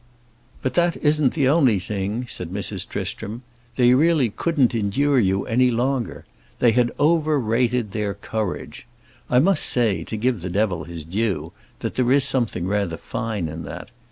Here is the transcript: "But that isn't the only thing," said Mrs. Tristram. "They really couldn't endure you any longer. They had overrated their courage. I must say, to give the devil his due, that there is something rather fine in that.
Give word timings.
"But 0.63 0.73
that 0.73 0.97
isn't 0.97 1.35
the 1.35 1.47
only 1.47 1.77
thing," 1.77 2.25
said 2.27 2.49
Mrs. 2.51 2.89
Tristram. 2.89 3.43
"They 3.75 3.93
really 3.93 4.31
couldn't 4.31 4.73
endure 4.73 5.19
you 5.19 5.45
any 5.45 5.69
longer. 5.69 6.25
They 6.57 6.71
had 6.71 6.89
overrated 6.99 7.91
their 7.91 8.15
courage. 8.15 8.87
I 9.29 9.37
must 9.37 9.63
say, 9.63 10.03
to 10.05 10.17
give 10.17 10.41
the 10.41 10.49
devil 10.49 10.85
his 10.85 11.05
due, 11.05 11.51
that 11.81 11.93
there 11.93 12.11
is 12.11 12.23
something 12.23 12.65
rather 12.65 12.97
fine 12.97 13.47
in 13.47 13.61
that. 13.65 13.91